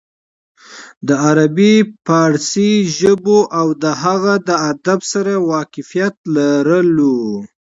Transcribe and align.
د 1.07 1.09
عربي 1.25 1.75
فارسي 2.07 2.71
ژبو 2.99 3.39
او 3.59 3.67
د 3.83 3.85
هغې 4.01 4.35
د 4.47 4.49
ادب 4.69 4.99
سره 5.11 5.33
واقفيت 5.51 6.15
لرلو 6.35 7.17